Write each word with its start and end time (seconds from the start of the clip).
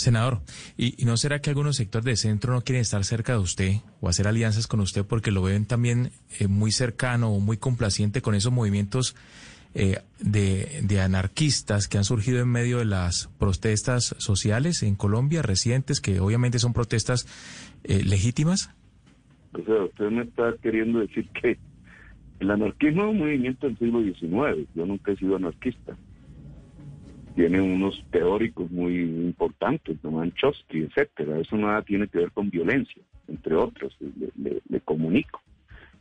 Senador, 0.00 0.40
¿y, 0.76 1.04
no 1.04 1.16
será 1.16 1.40
que 1.40 1.50
algunos 1.50 1.76
sectores 1.76 2.04
de 2.04 2.16
centro 2.16 2.52
no 2.52 2.62
quieren 2.62 2.82
estar 2.82 3.04
cerca 3.04 3.32
de 3.32 3.38
usted 3.38 3.72
o 4.00 4.08
hacer 4.08 4.26
alianzas 4.26 4.66
con 4.66 4.80
usted 4.80 5.04
porque 5.04 5.30
lo 5.30 5.42
ven 5.42 5.66
también 5.66 6.10
eh, 6.38 6.48
muy 6.48 6.72
cercano 6.72 7.30
o 7.30 7.40
muy 7.40 7.56
complaciente 7.56 8.22
con 8.22 8.34
esos 8.34 8.52
movimientos 8.52 9.14
eh, 9.74 9.98
de, 10.18 11.00
anarquistas 11.00 11.86
que 11.86 11.98
han 11.98 12.04
surgido 12.04 12.40
en 12.40 12.48
medio 12.48 12.78
de 12.78 12.86
las 12.86 13.28
protestas 13.38 14.16
sociales 14.18 14.82
en 14.82 14.96
Colombia 14.96 15.42
recientes, 15.42 16.00
que 16.00 16.18
obviamente 16.18 16.58
son 16.58 16.72
protestas 16.72 17.26
eh, 17.84 18.02
legítimas? 18.04 18.74
O 19.52 19.62
sea, 19.62 19.84
usted 19.84 20.10
me 20.10 20.22
está 20.22 20.54
queriendo 20.62 20.98
decir 20.98 21.28
que 21.40 21.58
el 22.40 22.50
anarquismo 22.50 23.04
es 23.04 23.10
un 23.10 23.18
movimiento 23.18 23.66
del 23.66 23.78
siglo 23.78 24.02
XIX. 24.02 24.68
Yo 24.74 24.86
nunca 24.86 25.12
he 25.12 25.16
sido 25.16 25.36
anarquista 25.36 25.96
tiene 27.40 27.62
unos 27.62 28.04
teóricos 28.10 28.70
muy 28.70 29.00
importantes, 29.00 29.96
como 30.02 30.22
Chomsky, 30.26 30.80
etcétera. 30.82 31.38
Eso 31.38 31.56
nada 31.56 31.80
tiene 31.80 32.06
que 32.06 32.18
ver 32.18 32.32
con 32.32 32.50
violencia, 32.50 33.02
entre 33.28 33.54
otros, 33.54 33.96
le, 33.98 34.80
comunico. 34.80 35.40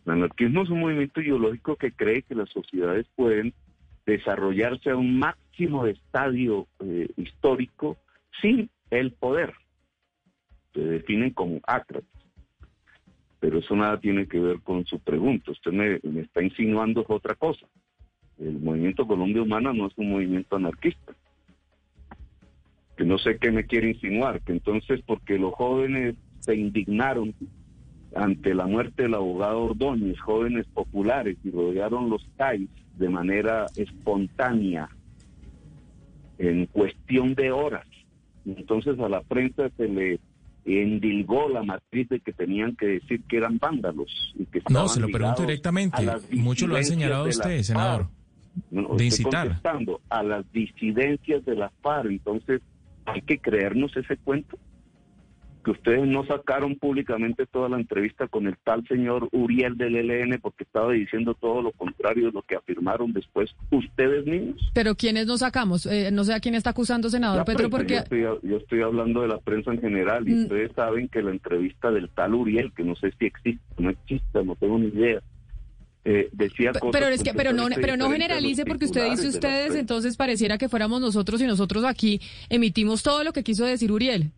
El 0.06 0.12
anarquismo 0.12 0.64
es 0.64 0.70
un 0.70 0.82
movimiento 0.82 1.22
ideológico 1.22 1.78
que 1.78 1.94
cree 1.94 2.24
que 2.24 2.36
las 2.36 2.50
sociedades 2.50 3.06
pueden 3.16 3.54
desarrollarse 4.06 4.90
a 4.90 4.98
un 4.98 5.18
máximo 5.18 5.86
estadio 5.86 6.68
eh, 6.82 7.08
histórico 7.16 7.96
sin 8.42 8.70
el 8.90 9.14
poder. 9.14 9.54
Se 10.74 10.82
definen 10.82 11.30
como 11.30 11.62
ácratas. 11.66 12.20
Pero 13.40 13.60
eso 13.60 13.78
nada 13.78 13.98
tiene 13.98 14.28
que 14.28 14.42
ver 14.42 14.60
con 14.60 14.86
su 14.86 15.00
pregunta. 15.00 15.52
Usted 15.52 15.72
me, 15.72 16.02
me 16.04 16.20
está 16.20 16.44
insinuando 16.44 17.06
otra 17.08 17.36
cosa. 17.36 17.66
El 18.38 18.60
movimiento 18.60 19.08
Colombia 19.08 19.42
Humana 19.42 19.72
no 19.72 19.88
es 19.88 19.94
un 19.96 20.12
movimiento 20.12 20.58
anarquista 20.58 21.09
que 23.00 23.06
no 23.06 23.18
sé 23.18 23.38
qué 23.38 23.50
me 23.50 23.64
quiere 23.64 23.92
insinuar, 23.92 24.42
que 24.42 24.52
entonces 24.52 25.00
porque 25.06 25.40
los 25.40 25.54
jóvenes 25.54 26.16
se 26.40 26.54
indignaron 26.54 27.34
ante 28.14 28.54
la 28.54 28.66
muerte 28.66 29.04
del 29.04 29.14
abogado 29.14 29.62
Ordóñez, 29.62 30.20
jóvenes 30.20 30.68
populares, 30.74 31.38
y 31.46 31.50
rodearon 31.50 32.10
los 32.10 32.28
CAIs 32.36 32.70
de 32.98 33.08
manera 33.08 33.68
espontánea, 33.78 34.90
en 36.40 36.66
cuestión 36.66 37.36
de 37.36 37.54
horas. 37.54 37.88
Entonces 38.46 39.00
a 39.00 39.08
la 39.08 39.22
prensa 39.22 39.70
se 39.78 39.88
le 39.88 40.20
endilgó 40.66 41.48
la 41.48 41.64
matriz 41.64 42.10
de 42.10 42.20
que 42.20 42.34
tenían 42.34 42.76
que 42.76 42.86
decir 42.86 43.24
que 43.30 43.38
eran 43.38 43.60
vándalos. 43.60 44.34
Y 44.38 44.46
que 44.46 44.62
no, 44.70 44.90
se 44.90 45.00
lo 45.00 45.08
pregunto 45.08 45.44
directamente. 45.44 46.06
Mucho 46.32 46.68
lo 46.68 46.76
ha 46.76 46.84
señalado 46.84 47.30
usted, 47.30 47.62
senador. 47.62 48.10
de 48.70 49.06
incitar. 49.06 49.62
a 50.10 50.22
las 50.22 50.52
disidencias 50.52 51.46
de 51.46 51.56
la 51.56 51.72
FARC. 51.82 52.12
Entonces, 52.12 52.62
hay 53.14 53.22
que 53.22 53.40
creernos 53.40 53.96
ese 53.96 54.18
cuento. 54.18 54.58
Que 55.64 55.72
ustedes 55.72 56.08
no 56.08 56.26
sacaron 56.26 56.78
públicamente 56.78 57.46
toda 57.46 57.68
la 57.68 57.76
entrevista 57.76 58.30
con 58.30 58.48
el 58.48 58.56
tal 58.64 58.88
señor 58.88 59.28
Uriel 59.34 59.78
del 59.78 59.96
ELN 59.96 60.40
porque 60.42 60.64
estaba 60.64 60.94
diciendo 60.94 61.34
todo 61.34 61.62
lo 61.62 61.74
contrario 61.74 62.28
de 62.28 62.32
lo 62.32 62.42
que 62.44 62.56
afirmaron 62.56 63.12
después 63.12 63.54
ustedes 63.70 64.26
mismos. 64.26 64.72
Pero 64.74 64.96
¿quiénes 64.96 65.28
no 65.28 65.38
sacamos? 65.38 65.86
Eh, 65.86 66.12
no 66.14 66.24
sé 66.24 66.34
a 66.34 66.40
quién 66.40 66.56
está 66.56 66.70
acusando, 66.70 67.10
senador 67.10 67.44
Pedro, 67.44 67.70
porque... 67.70 68.02
Yo 68.42 68.58
estoy, 68.58 68.82
hablando 68.82 69.22
de 69.22 69.28
la 69.28 69.40
prensa 69.40 69.72
en 69.72 69.82
general 69.82 70.30
y 70.30 70.34
mm. 70.34 70.42
ustedes 70.44 70.72
saben 70.74 71.10
que 71.10 71.22
la 71.22 71.32
entrevista 71.32 71.92
del 71.92 72.10
tal 72.10 72.36
Uriel, 72.36 72.72
que 72.72 72.86
no 72.86 72.96
sé 72.96 73.12
si 73.20 73.26
existe 73.26 73.62
o 73.76 73.82
no 73.82 73.90
existe, 73.90 74.44
no 74.46 74.56
tengo 74.56 74.80
ni 74.80 74.88
idea, 74.88 75.22
eh, 76.06 76.30
decía 76.32 76.72
cosas 76.72 76.90
pero 76.92 77.08
es 77.08 77.24
que 77.24 77.34
pero 77.34 77.52
no 77.52 77.68
pero 77.76 77.98
no 77.98 78.10
generalice 78.10 78.66
porque 78.66 78.86
usted 78.86 79.10
dice 79.12 79.28
ustedes 79.28 79.76
entonces 79.76 80.16
pareciera 80.16 80.58
que 80.58 80.70
fuéramos 80.70 81.02
nosotros 81.02 81.42
y 81.42 81.46
nosotros 81.46 81.84
aquí 81.84 82.22
emitimos 82.50 83.04
todo 83.04 83.24
lo 83.24 83.34
que 83.34 83.44
quiso 83.44 83.66
decir 83.66 83.92
Uriel. 83.92 84.32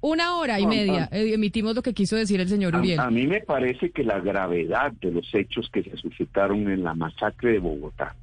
Una 0.00 0.36
hora 0.36 0.60
y 0.60 0.66
media 0.66 1.08
eh, 1.10 1.34
emitimos 1.34 1.74
lo 1.74 1.82
que 1.82 1.92
quiso 1.92 2.14
decir 2.14 2.40
el 2.40 2.48
señor 2.48 2.76
Uriel. 2.76 3.00
a, 3.00 3.10
mí 3.10 3.26
me 3.26 3.40
parece 3.40 3.90
que 3.90 4.04
la 4.04 4.20
gravedad 4.20 4.92
de 4.92 5.10
los 5.10 5.28
hechos 5.34 5.68
que 5.72 5.82
se 5.82 5.96
suscitaron 5.96 6.70
en 6.70 6.84
la 6.84 6.94
masacre 6.94 7.52
de 7.52 7.58
Bogotá 7.58 8.14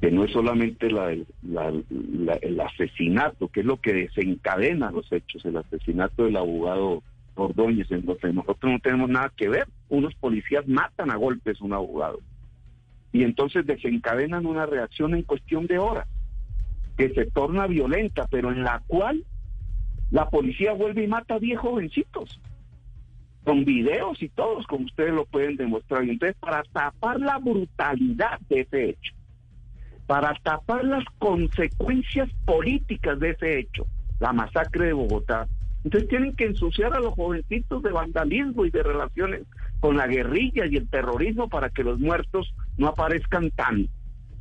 que 0.00 0.10
no 0.10 0.24
es 0.24 0.32
solamente 0.32 0.90
la, 0.90 1.12
el 1.12 2.60
asesinato 2.60 3.48
que 3.48 3.60
es 3.60 3.66
lo 3.66 3.76
que 3.82 3.92
desencadena 3.92 4.90
los 4.90 5.12
hechos 5.12 5.44
el 5.44 5.58
asesinato 5.58 6.24
del 6.24 6.38
abogado 6.38 7.02
Ordóñez, 7.34 7.90
en 7.90 8.04
donde 8.04 8.32
nosotros 8.32 8.72
no 8.72 8.78
tenemos 8.78 9.10
nada 9.10 9.32
que 9.36 9.48
ver. 9.48 9.66
Unos 9.88 10.14
policías 10.14 10.66
matan 10.66 11.10
a 11.10 11.16
golpes 11.16 11.60
a 11.60 11.64
un 11.64 11.72
abogado. 11.72 12.20
Y 13.12 13.22
entonces 13.22 13.66
desencadenan 13.66 14.46
una 14.46 14.66
reacción 14.66 15.14
en 15.14 15.22
cuestión 15.22 15.66
de 15.66 15.78
horas, 15.78 16.08
que 16.96 17.10
se 17.10 17.26
torna 17.26 17.66
violenta, 17.66 18.26
pero 18.30 18.50
en 18.50 18.64
la 18.64 18.82
cual 18.86 19.24
la 20.10 20.28
policía 20.28 20.72
vuelve 20.72 21.04
y 21.04 21.08
mata 21.08 21.34
a 21.34 21.38
10 21.38 21.58
jovencitos, 21.58 22.40
con 23.44 23.64
videos 23.64 24.22
y 24.22 24.28
todos, 24.30 24.66
como 24.66 24.86
ustedes 24.86 25.12
lo 25.12 25.26
pueden 25.26 25.56
demostrar. 25.56 26.04
Y 26.04 26.10
entonces, 26.10 26.36
para 26.40 26.62
tapar 26.64 27.20
la 27.20 27.38
brutalidad 27.38 28.40
de 28.48 28.60
ese 28.60 28.90
hecho, 28.90 29.14
para 30.06 30.34
tapar 30.42 30.84
las 30.84 31.04
consecuencias 31.18 32.28
políticas 32.44 33.18
de 33.20 33.30
ese 33.30 33.58
hecho, 33.58 33.86
la 34.20 34.32
masacre 34.32 34.86
de 34.86 34.92
Bogotá, 34.92 35.48
entonces 35.84 36.08
tienen 36.08 36.34
que 36.34 36.46
ensuciar 36.46 36.94
a 36.94 37.00
los 37.00 37.14
jovencitos 37.14 37.82
de 37.82 37.92
vandalismo 37.92 38.64
y 38.64 38.70
de 38.70 38.82
relaciones 38.82 39.42
con 39.80 39.98
la 39.98 40.06
guerrilla 40.06 40.64
y 40.66 40.76
el 40.76 40.88
terrorismo 40.88 41.48
para 41.48 41.68
que 41.68 41.84
los 41.84 42.00
muertos 42.00 42.54
no 42.78 42.88
aparezcan 42.88 43.50
tan 43.50 43.88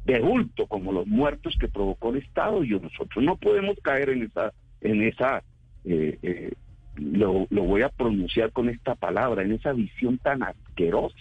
de 0.06 0.20
bulto 0.20 0.68
como 0.68 0.94
los 0.94 1.06
muertos 1.06 1.56
que 1.60 1.68
provocó 1.68 2.12
el 2.12 2.18
Estado. 2.18 2.64
Y 2.64 2.70
nosotros 2.70 3.24
no 3.24 3.36
podemos 3.36 3.78
caer 3.84 4.10
en 4.10 4.24
esa, 4.24 4.54
en 4.80 5.02
esa, 5.04 5.44
eh, 5.84 6.18
eh, 6.22 6.54
lo, 6.96 7.46
lo 7.50 7.64
voy 7.64 7.82
a 7.82 7.90
pronunciar 7.90 8.54
con 8.54 8.70
esta 8.70 8.96
palabra, 8.96 9.44
en 9.44 9.52
esa 9.52 9.74
visión 9.74 10.18
tan 10.20 10.44
asquerosa 10.44 11.18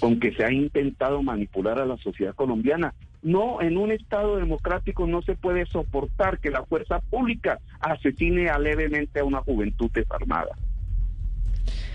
con 0.00 0.18
que 0.18 0.32
se 0.34 0.44
ha 0.44 0.52
intentado 0.52 1.22
manipular 1.22 1.78
a 1.78 1.86
la 1.86 1.96
sociedad 1.98 2.34
colombiana. 2.34 2.94
No, 3.24 3.62
en 3.62 3.78
un 3.78 3.90
Estado 3.90 4.36
democrático 4.36 5.06
no 5.06 5.22
se 5.22 5.34
puede 5.34 5.64
soportar 5.64 6.40
que 6.40 6.50
la 6.50 6.62
fuerza 6.66 7.00
pública 7.00 7.58
asesine 7.80 8.50
levemente 8.58 9.20
a 9.20 9.24
una 9.24 9.40
juventud 9.40 9.90
desarmada, 9.90 10.54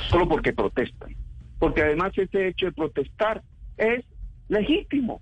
solo 0.10 0.28
porque 0.28 0.54
protestan. 0.54 1.16
Porque 1.60 1.84
además 1.84 2.18
ese 2.18 2.48
hecho 2.48 2.66
de 2.66 2.72
protestar 2.72 3.44
es 3.78 4.04
legítimo. 4.48 5.22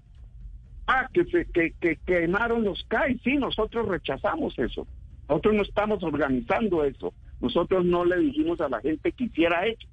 Ah, 0.88 1.10
que, 1.12 1.26
se, 1.26 1.46
que, 1.52 1.74
que 1.82 1.98
quemaron 2.06 2.64
los 2.64 2.86
CAI, 2.88 3.20
sí, 3.22 3.36
nosotros 3.36 3.90
rechazamos 3.90 4.58
eso. 4.58 4.88
Nosotros 5.28 5.56
no 5.56 5.62
estamos 5.64 6.02
organizando 6.04 6.86
eso. 6.86 7.14
Nosotros 7.42 7.84
no 7.84 8.06
le 8.06 8.18
dijimos 8.20 8.62
a 8.62 8.70
la 8.70 8.80
gente 8.80 9.12
que 9.12 9.26
hiciera 9.26 9.68
eso. 9.68 9.86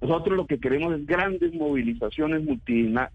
Nosotros 0.00 0.36
lo 0.36 0.46
que 0.46 0.58
queremos 0.58 0.94
es 0.94 1.06
grandes 1.06 1.54
movilizaciones 1.54 2.42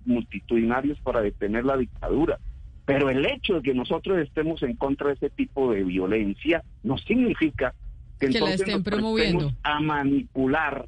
multitudinarias 0.06 0.98
para 1.02 1.22
detener 1.22 1.66
la 1.66 1.78
dictadura. 1.78 2.40
Pero 2.86 3.10
el 3.10 3.26
hecho 3.26 3.56
de 3.56 3.62
que 3.62 3.74
nosotros 3.76 4.18
estemos 4.18 4.64
en 4.64 4.76
contra 4.76 5.10
de 5.10 5.14
ese 5.14 5.30
tipo 5.30 5.72
de 5.72 5.84
violencia 5.84 6.64
no 6.82 6.98
significa 6.98 7.76
que, 8.20 8.28
entonces 8.28 8.60
la 8.60 8.66
estén 8.66 8.84
promoviendo. 8.84 9.52
a 9.62 9.80
manipular 9.80 10.88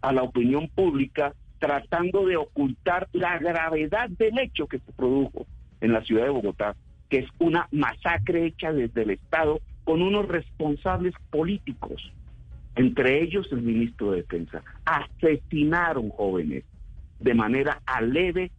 a 0.00 0.12
la 0.12 0.22
opinión 0.22 0.68
pública 0.68 1.34
tratando 1.60 2.26
de 2.26 2.36
ocultar 2.36 3.08
la 3.12 3.38
gravedad 3.38 4.08
del 4.10 4.38
hecho 4.38 4.66
que 4.66 4.78
se 4.80 4.92
produjo 4.92 5.46
en 5.80 5.92
la 5.92 6.02
ciudad 6.02 6.24
de 6.24 6.30
Bogotá, 6.30 6.74
que 7.08 7.18
es 7.18 7.28
una 7.38 7.68
masacre 7.70 8.46
hecha 8.46 8.72
desde 8.72 9.02
el 9.02 9.10
Estado 9.10 9.60
con 9.84 10.02
unos 10.02 10.26
responsables 10.26 11.14
políticos 11.30 12.12
entre 12.78 13.22
ellos 13.22 13.48
el 13.50 13.62
ministro 13.62 14.12
de 14.12 14.18
Defensa, 14.18 14.62
asesinaron 14.84 16.10
jóvenes 16.10 16.64
de 17.18 17.34
manera 17.34 17.82
aleve 17.84 18.52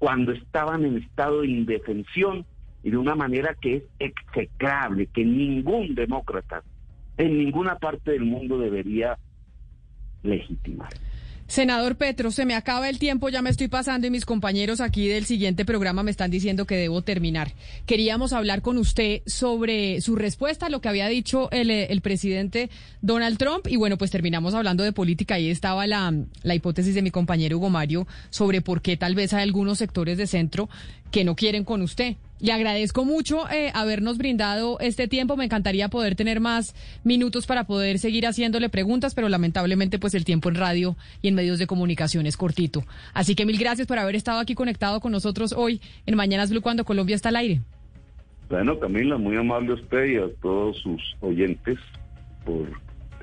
cuando 0.00 0.32
estaban 0.32 0.84
en 0.84 0.98
estado 0.98 1.42
de 1.42 1.46
indefensión 1.46 2.44
y 2.82 2.90
de 2.90 2.96
una 2.96 3.14
manera 3.14 3.54
que 3.54 3.76
es 3.76 3.82
execrable, 4.00 5.06
que 5.06 5.24
ningún 5.24 5.94
demócrata 5.94 6.64
en 7.18 7.38
ninguna 7.38 7.76
parte 7.76 8.10
del 8.10 8.24
mundo 8.24 8.58
debería 8.58 9.16
legitimar. 10.24 10.90
Senador 11.50 11.96
Petro, 11.96 12.30
se 12.30 12.46
me 12.46 12.54
acaba 12.54 12.88
el 12.88 13.00
tiempo, 13.00 13.28
ya 13.28 13.42
me 13.42 13.50
estoy 13.50 13.66
pasando 13.66 14.06
y 14.06 14.10
mis 14.10 14.24
compañeros 14.24 14.80
aquí 14.80 15.08
del 15.08 15.24
siguiente 15.24 15.64
programa 15.64 16.04
me 16.04 16.12
están 16.12 16.30
diciendo 16.30 16.64
que 16.64 16.76
debo 16.76 17.02
terminar. 17.02 17.54
Queríamos 17.86 18.32
hablar 18.32 18.62
con 18.62 18.78
usted 18.78 19.22
sobre 19.26 20.00
su 20.00 20.14
respuesta 20.14 20.66
a 20.66 20.68
lo 20.68 20.80
que 20.80 20.88
había 20.88 21.08
dicho 21.08 21.50
el, 21.50 21.72
el 21.72 22.00
presidente 22.02 22.70
Donald 23.02 23.36
Trump 23.36 23.66
y 23.66 23.74
bueno, 23.74 23.98
pues 23.98 24.12
terminamos 24.12 24.54
hablando 24.54 24.84
de 24.84 24.92
política. 24.92 25.34
Ahí 25.34 25.50
estaba 25.50 25.88
la, 25.88 26.14
la 26.44 26.54
hipótesis 26.54 26.94
de 26.94 27.02
mi 27.02 27.10
compañero 27.10 27.56
Hugo 27.56 27.68
Mario 27.68 28.06
sobre 28.30 28.60
por 28.60 28.80
qué 28.80 28.96
tal 28.96 29.16
vez 29.16 29.32
hay 29.32 29.42
algunos 29.42 29.78
sectores 29.78 30.18
de 30.18 30.28
centro 30.28 30.68
que 31.10 31.24
no 31.24 31.34
quieren 31.34 31.64
con 31.64 31.82
usted. 31.82 32.14
Le 32.40 32.52
agradezco 32.52 33.04
mucho 33.04 33.50
eh, 33.50 33.70
habernos 33.74 34.16
brindado 34.16 34.78
este 34.80 35.08
tiempo. 35.08 35.36
Me 35.36 35.44
encantaría 35.44 35.88
poder 35.88 36.16
tener 36.16 36.40
más 36.40 36.74
minutos 37.04 37.46
para 37.46 37.64
poder 37.64 37.98
seguir 37.98 38.26
haciéndole 38.26 38.70
preguntas, 38.70 39.14
pero 39.14 39.28
lamentablemente 39.28 39.98
pues 39.98 40.14
el 40.14 40.24
tiempo 40.24 40.48
en 40.48 40.54
radio 40.54 40.96
y 41.20 41.28
en 41.28 41.34
medios 41.34 41.58
de 41.58 41.66
comunicación 41.66 42.26
es 42.26 42.38
cortito. 42.38 42.84
Así 43.12 43.34
que 43.34 43.44
mil 43.44 43.58
gracias 43.58 43.86
por 43.86 43.98
haber 43.98 44.16
estado 44.16 44.40
aquí 44.40 44.54
conectado 44.54 45.00
con 45.00 45.12
nosotros 45.12 45.52
hoy 45.52 45.80
en 46.06 46.16
Mañanas 46.16 46.50
Blue 46.50 46.62
cuando 46.62 46.84
Colombia 46.84 47.16
está 47.16 47.28
al 47.28 47.36
aire. 47.36 47.60
Bueno, 48.48 48.78
Camila, 48.80 49.18
muy 49.18 49.36
amable 49.36 49.72
a 49.72 49.74
usted 49.74 50.04
y 50.06 50.16
a 50.16 50.28
todos 50.40 50.78
sus 50.78 51.00
oyentes 51.20 51.78
por 52.44 52.68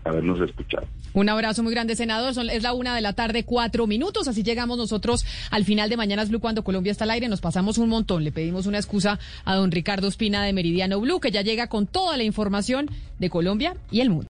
habernos 0.08 0.40
escuchado. 0.42 0.88
Un 1.14 1.30
abrazo 1.30 1.64
muy 1.64 1.74
grande, 1.74 1.96
senador. 1.96 2.34
Son, 2.34 2.50
es 2.50 2.64
la 2.64 2.74
una 2.74 2.96
de 2.96 3.02
la 3.02 3.14
tarde, 3.14 3.44
cuatro 3.44 3.88
minutos. 3.88 4.28
Así 4.28 4.44
llegamos 4.44 4.78
nosotros 4.78 5.26
al 5.52 5.66
final 5.66 5.90
de 5.90 5.98
Mañanas 5.98 6.30
Blue 6.30 6.40
cuando 6.40 6.64
Colombia 6.64 6.92
está 6.92 7.06
al 7.06 7.12
aire. 7.12 7.28
Nos 7.28 7.42
pasamos 7.42 7.78
un 7.78 7.90
montón. 7.90 8.24
Le 8.24 8.32
pedimos 8.32 8.66
una 8.66 8.78
excusa 8.78 9.20
a 9.46 9.56
don 9.56 9.72
Ricardo 9.72 10.08
Espina 10.08 10.44
de 10.44 10.54
Meridiano 10.54 11.00
Blue, 11.00 11.20
que 11.20 11.32
ya 11.32 11.42
llega 11.42 11.68
con 11.68 11.88
toda 11.88 12.18
la 12.18 12.24
información 12.24 12.90
de 13.20 13.30
Colombia 13.30 13.76
y 13.92 14.02
el 14.02 14.10
mundo. 14.10 14.26